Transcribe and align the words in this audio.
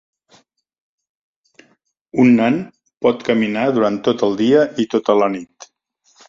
Un 2.23 2.33
nan 2.39 2.57
pot 3.03 3.27
caminar 3.27 3.67
duran 3.77 4.01
tot 4.09 4.25
el 4.29 4.35
dia 4.41 4.65
i 4.85 4.89
tota 4.97 5.19
la 5.25 5.31
nit. 5.37 5.71